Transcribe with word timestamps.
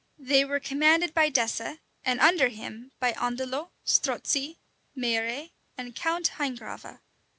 They 0.17 0.43
were 0.45 0.59
commanded 0.59 1.13
by 1.13 1.29
Dessé, 1.29 1.77
and 2.03 2.19
under 2.19 2.47
him 2.47 2.91
by 2.99 3.13
Andelot, 3.13 3.69
Strozzi, 3.85 4.57
Meilleraye, 4.97 5.51
and 5.77 5.95
Count 5.95 6.39
Rhingrave. 6.39 6.97